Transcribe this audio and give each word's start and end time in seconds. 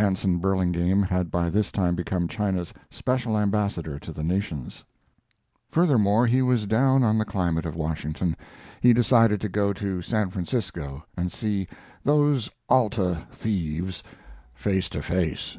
[Anson 0.00 0.38
Burlingame 0.38 1.00
had 1.02 1.30
by 1.30 1.48
this 1.48 1.70
time 1.70 1.94
become 1.94 2.26
China's 2.26 2.74
special 2.90 3.38
ambassador 3.38 4.00
to 4.00 4.10
the 4.12 4.24
nations.] 4.24 4.84
Furthermore, 5.70 6.26
he 6.26 6.42
was 6.42 6.66
down 6.66 7.04
on 7.04 7.18
the 7.18 7.24
climate 7.24 7.64
of 7.64 7.76
Washington. 7.76 8.36
He 8.80 8.92
decided 8.92 9.40
to 9.42 9.48
go 9.48 9.72
to 9.74 10.02
San 10.02 10.30
Francisco 10.30 11.04
and 11.16 11.30
see 11.30 11.68
"those 12.02 12.50
Alta 12.68 13.28
thieves 13.30 14.02
face 14.54 14.88
to 14.88 15.02
face." 15.02 15.56